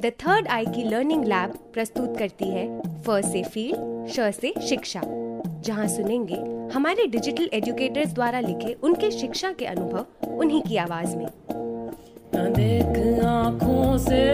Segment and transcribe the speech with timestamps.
[0.00, 5.00] The third आई की learning lab प्रस्तुत करती है फ से फ़ील्ड श से शिक्षा।
[5.60, 6.36] जहाँ सुनेंगे
[6.74, 11.26] हमारे डिजिटल एजुकेटर्स द्वारा लिखे उनके शिक्षा के अनुभव, उन्हीं की आवाज़ में।
[12.34, 14.33] देख आँखों से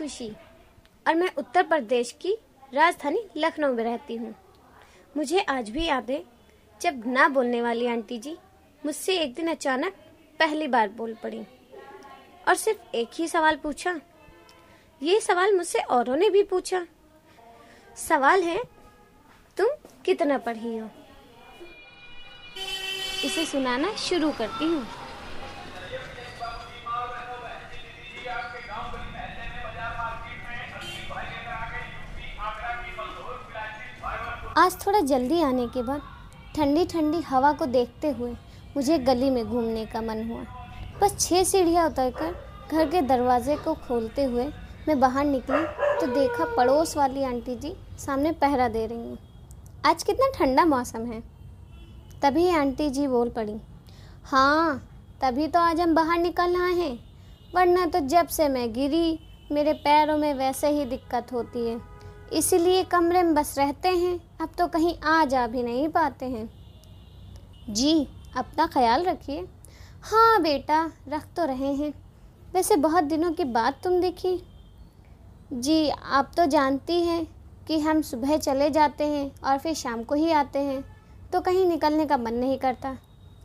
[0.00, 0.28] खुशी।
[1.06, 2.36] और मैं उत्तर प्रदेश की
[2.74, 4.34] राजधानी लखनऊ में रहती हूँ।
[5.16, 6.22] मुझे आज भी याद है
[6.80, 8.36] जब ना बोलने वाली आंटी जी
[8.82, 9.94] मुझसे एक दिन अचानक
[10.40, 11.42] पहली बार बोल पड़ी।
[12.48, 14.00] और सिर्फ़ एक ही सवाल पूछा।
[15.00, 16.86] ये सवाल मुझसे औरों ने भी पूछा।
[17.98, 18.62] सवाल है,
[19.56, 19.68] तुम
[20.04, 20.88] कितना पढ़ी हो?
[23.24, 24.86] इसे सुनाना शुरू करती हूँ।
[34.58, 36.00] आज थोड़ा जल्दी आने के बाद
[36.56, 38.30] ठंडी ठंडी हवा को देखते हुए
[38.76, 40.44] मुझे गली में घूमने का मन हुआ।
[41.02, 42.34] बस छः सीढ़ियाँ उतरकर
[42.70, 44.46] घर के दरवाजे को खोलते हुए
[44.88, 45.62] मैं बाहर निकली
[46.00, 49.18] तो देखा पड़ोस वाली आंटी जी सामने पहरा दे रही हैं।
[49.86, 51.22] आज कितना ठंडा मौसम है।
[52.22, 53.56] तभी आंटी जी बोल पड़ी
[54.24, 54.82] हाँ
[55.22, 56.98] तभी तो आज हम बाहर निकल आए हैं,
[57.54, 59.18] वरना तो जब से मैं गिरी,
[59.52, 61.78] मेरे पैरों में वैसे ही दिक्कत होती है।
[62.32, 66.48] इसीलिए कमरे में बस रहते हैं। अब तो कहीं आ जा भी नहीं पाते हैं।
[67.70, 69.48] जी, अपना ख्याल रखिए।
[70.02, 71.92] हाँ बेटा, रख तो रहे हैं।
[72.54, 74.42] वैसे बहुत दिनों के बाद तुम दिखी।
[75.52, 77.26] जी, आप तो जानती हैं
[77.66, 80.84] कि हम सुबह चले जाते हैं और फिर शाम को ही आते हैं।
[81.32, 82.96] तो कहीं निकलने का मन नहीं करता।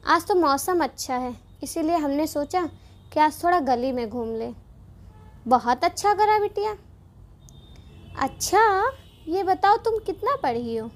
[0.08, 2.70] आज तो मौसम अच्छा है, इसीलिए हमने सोचा
[3.14, 4.54] कि आज थोड़ा गली में घूम ले।
[5.48, 6.76] बहुत अच्छा करा बिटिया।
[8.18, 8.60] अच्छा
[9.28, 10.90] ये बताओ तुम कितना पढ़ी हो?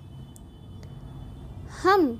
[1.84, 2.19] हम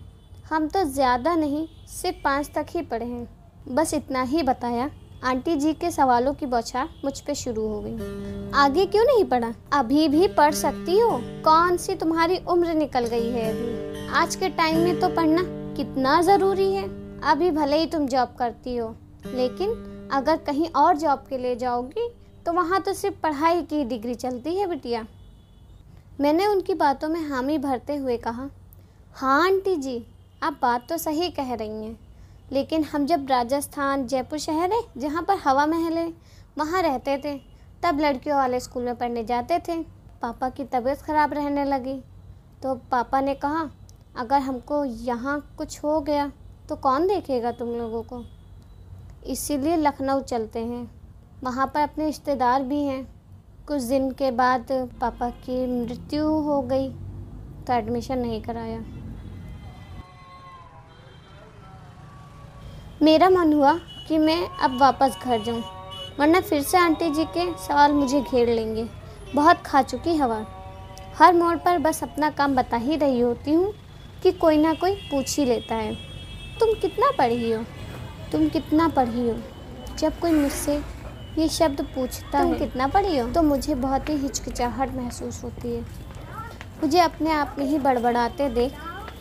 [0.52, 4.90] हम तो ज़्यादा नहीं, सिर्फ़ पाँच तक ही पढ़े हैं। बस इतना ही बताया।
[5.24, 9.54] आंटी जी के सवालों की बौछार मुझ पे शुरू हो गई। आगे क्यों नहीं पढ़ा?
[9.74, 11.10] अभी भी पढ़ सकती हो?
[11.46, 14.08] कौन सी तुम्हारी उम्र निकल गई है अभी?
[14.12, 15.44] आज के टाइम में तो पढ़ना
[15.76, 16.88] कितना ज़रूरी है।
[17.24, 18.96] अभी भले ही तुम जॉब करती हो,
[19.28, 22.08] लेकिन अगर कहीं और जॉब के लिए जाओगी
[22.50, 25.06] तो वहाँ तो सिर्फ़ पढ़ाई की डिग्री चलती है बिटिया।
[26.22, 28.50] मैंने उनकी बातों में हामी भरते हुए कहा
[29.16, 30.06] हाँ आंटी जी,
[30.44, 32.00] आप बात तो सही कह रही हैं,
[32.52, 36.14] लेकिन हम जब राजस्थान, जयपुर शहर है, जहाँ पर हवा महल है,
[36.58, 37.38] वहाँ रहते थे,
[37.84, 39.82] तब लड़कियों वाले स्कूल में पढ़ने जाते थे,
[40.22, 42.00] पापा की तबीयत ख़राब रहने लगी।
[42.64, 43.70] तो पापा ने कहा,
[44.18, 46.32] अगर हमको यहाँ कुछ हो गया
[46.70, 48.26] तो कौन देखेगा तुम लोगों को?
[49.28, 50.99] इसीलिए लखनऊ चलते हैं।
[51.44, 53.04] वहाँ पर अपने रिश्तेदार भी हैं।
[53.68, 56.90] कुछ दिन के बाद पापा की मृत्यु हो गई
[57.68, 58.80] तो एडमिशन नहीं कराया।
[63.02, 63.74] मेरा मन हुआ
[64.08, 65.62] कि मैं अब वापस घर जाऊँ,
[66.20, 68.88] वरना फिर से आंटी जी के सवाल मुझे घेर लेंगे।
[69.36, 70.46] बहुत खा चुकी हवा।
[71.18, 73.74] हर मोड़ पर बस अपना काम बता ही रही होती हूँ
[74.24, 75.94] कि कोई ना कोई पूछ ही लेता है।
[76.60, 77.64] तुम कितना पढ़ी हो?
[78.32, 79.36] तुम कितना पढ़ी हो?
[80.00, 80.82] जब कोई मुझसे
[81.38, 83.28] ये शब्द पूछता तुम है। कितना पढ़ी हो?
[83.30, 85.82] तो मुझे बहुत ही हिचकिचाहट महसूस होती है।
[86.82, 88.74] मुझे अपने आप में ही बड़बड़ाते देख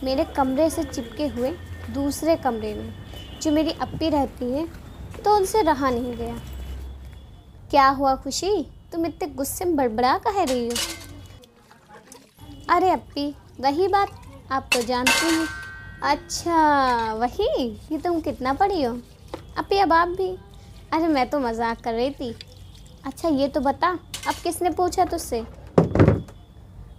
[0.03, 1.51] मेरे कमरे से चिपके हुए
[1.93, 2.93] दूसरे कमरे में
[3.41, 4.67] जो मेरी अपी रहती है
[5.23, 6.35] तो उनसे रहा नहीं गया।
[7.69, 8.65] क्या हुआ खुशी?
[8.91, 10.75] तुम इतने गुस्से में बड़बड़ा कह रही हो?
[12.69, 14.09] अरे अपी वही बात
[14.51, 15.47] आप तो जानती हैं।
[16.03, 17.67] अच्छा वही?
[17.91, 18.97] ये तुम कितना पढ़ी हो?
[19.57, 20.35] अपी अब आप भी
[20.93, 22.33] अरे मैं तो मज़ाक कर रही थी।
[23.05, 23.89] अच्छा ये तो बता,
[24.27, 25.39] अब किसने पूछा तुझसे?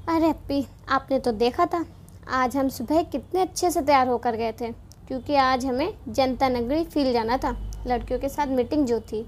[0.08, 1.84] अरे अपी आपने तो देखा था,
[2.30, 4.70] आज हम सुबह कितने अच्छे से तैयार होकर गए थे,
[5.08, 7.50] क्योंकि आज हमें जनता नगरी फील जाना था,
[7.86, 9.26] लड़कियों के साथ मीटिंग जो थी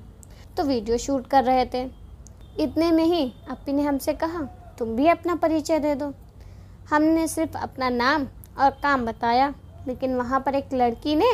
[0.57, 1.83] तो वीडियो शूट कर रहे थे।
[2.61, 4.43] इतने में ही अपी ने हमसे कहा,
[4.79, 6.13] तुम भी अपना परिचय दे दो।
[6.91, 8.27] हमने सिर्फ़ अपना नाम
[8.59, 9.55] और काम बताया,
[9.87, 11.33] लेकिन वहाँ पर एक लड़की ने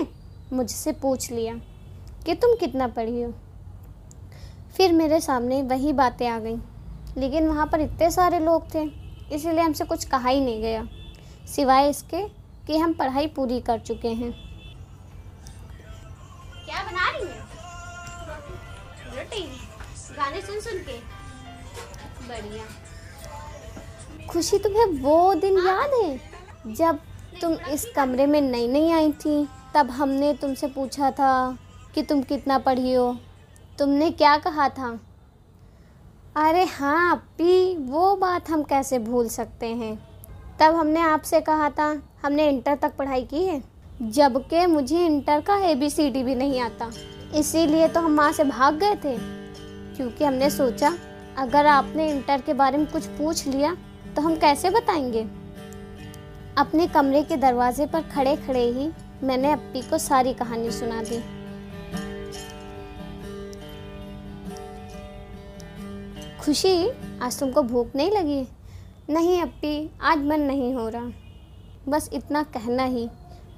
[0.52, 1.54] मुझसे पूछ लिया।
[2.28, 3.32] कि तुम कितना पढ़ी हो?
[4.76, 6.56] फिर मेरे सामने वही बातें आ गई।
[7.16, 8.82] लेकिन वहाँ पर इतने सारे लोग थे
[9.34, 10.82] इसीलिए हमसे कुछ कहा ही नहीं गया।
[11.46, 12.22] सिवाय इसके
[12.66, 14.30] कि हम पढ़ाई पूरी कर चुके हैं।
[16.64, 17.46] क्या बना रही है?
[20.18, 20.98] गाने सुन सुन के।
[22.28, 22.64] बढ़िया।
[24.26, 26.98] खुशी तुम्हें वो दिन याद है जब
[27.40, 31.30] तुम इस कमरे में नई नई आई थी तब हमने तुमसे पूछा था
[31.98, 33.16] कि तुम कितना पढ़ी हो?
[33.78, 35.00] तुमने क्या कहा था?
[36.36, 40.08] अरे हाँ अपी वो बात हम कैसे भूल सकते हैं?
[40.60, 43.64] तब हमने आपसे कहा था, हमने इंटर तक पढ़ाई की है?
[44.02, 46.90] जबकि मुझे इंटर का ए बी सी डी भी नहीं आता।
[47.34, 49.18] इसीलिए तो हम माँ से भाग गए थे।
[49.96, 50.94] क्योंकि हमने सोचा,
[51.38, 53.76] अगर आपने इंटर के बारे में कुछ पूछ लिया
[54.16, 55.22] तो हम कैसे बताएँगे?
[56.58, 58.90] अपने कमरे के दरवाजे पर खड़े खड़े ही
[59.22, 61.37] मैंने अप्पी को सारी कहानी सुना दी।
[66.48, 66.90] खुशी?
[67.22, 68.46] आज तुमको भूख नहीं लगी?
[69.10, 71.10] नहीं अप्पी, आज मन नहीं हो रहा।
[71.88, 73.08] बस इतना कहना ही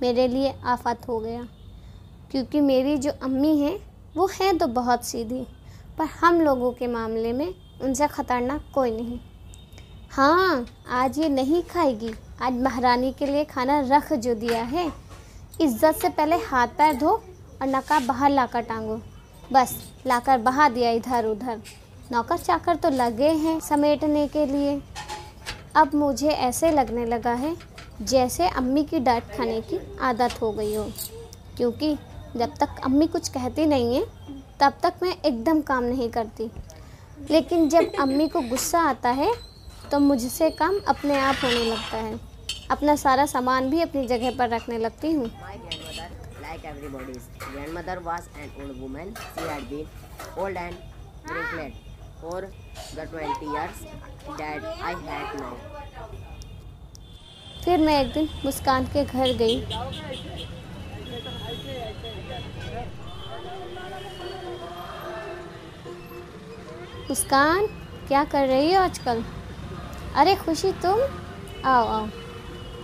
[0.03, 1.47] मेरे लिए आफत हो गया।
[2.31, 3.77] क्योंकि मेरी जो अम्मी हैं,
[4.17, 5.43] वो हैं तो बहुत सीधी,
[5.99, 9.19] पर हम लोगों के मामले में उनसे ख़तरनाक कोई नहीं।
[10.11, 12.11] हाँ आज ये नहीं खाएगी।
[12.43, 14.87] आज महारानी के लिए खाना रख जो दिया है।
[15.61, 19.01] इज़्ज़त से पहले हाथ पैर धो और नकाब बाहर लाकर टांगो।
[19.53, 19.77] बस,
[20.07, 21.63] लाकर बहा दिया इधर उधर
[22.13, 24.81] नौकर चाकर तो लगे हैं समेटने के लिए।
[25.77, 27.55] अब मुझे ऐसे लगने लगा है,
[28.03, 30.85] जैसे अम्मी की डांट खाने की आदत हो गई हो।
[31.57, 31.93] क्योंकि
[32.37, 34.05] जब तक अम्मी कुछ कहती नहीं है,
[34.61, 36.51] तब तक मैं एकदम काम नहीं करती।
[37.31, 39.33] लेकिन जब अम्मी को गुस्सा आता है
[39.91, 42.19] तो मुझसे काम अपने आप होने लगता है।
[42.71, 45.31] अपना सारा सामान भी अपनी जगह पर रखने लगती हूँ।
[51.23, 51.90] Like
[52.21, 52.41] for
[52.97, 53.83] the 20 years
[54.39, 55.55] that I had now.
[57.65, 59.61] फिर मैं एक दिन मुस्कान के घर गई।
[67.09, 67.67] मुस्कान,
[68.09, 69.25] क्या कर रही हो आजकल?
[70.15, 71.01] अरे खुशी, तुम?
[71.65, 72.07] आओ आओ।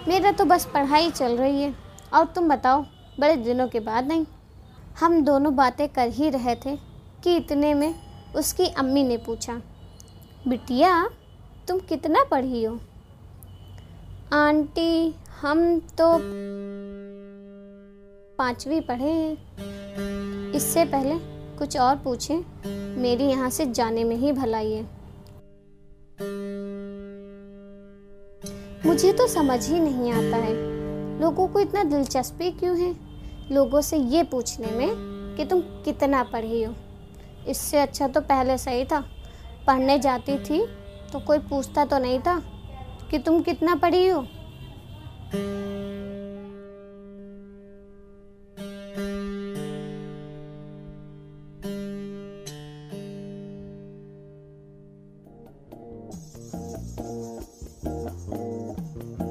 [0.08, 1.74] मेरा तो बस पढ़ाई चल रही है।
[2.14, 2.84] और तुम बताओ,
[3.20, 4.26] बड़े दिनों के बाद नहीं?
[5.00, 6.76] हम दोनों बातें कर ही रहे थे
[7.24, 9.60] कि इतने में उसकी अम्मी ने पूछा,
[10.48, 11.08] बिटिया,
[11.68, 12.78] तुम कितना पढ़ी हो?
[14.32, 16.18] आंटी, हम तो
[18.38, 21.14] पांचवी पढ़े हैं। इससे पहले
[21.58, 22.38] कुछ और पूछें,
[22.98, 24.82] मेरी यहाँ से जाने में ही भलाई है।
[28.86, 30.54] मुझे तो समझ ही नहीं आता है,
[31.20, 32.94] लोगों को इतना दिलचस्पी क्यों है?
[33.52, 34.88] लोगों से ये पूछने में
[35.36, 36.74] कि तुम कितना पढ़ी हो।
[37.48, 39.00] इससे अच्छा तो पहले सही था।
[39.66, 40.64] पढ़ने जाती थी
[41.12, 42.40] तो कोई पूछता तो नहीं था
[43.10, 44.26] कि तुम कितना पढ़ी हो।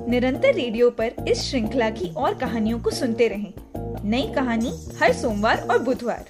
[0.10, 3.54] निरंतर रेडियो पर इस श्रृंखला की और कहानियों को सुनते रहें।
[4.06, 4.72] नई कहानी
[5.02, 6.26] हर सोमवार और बुधवार।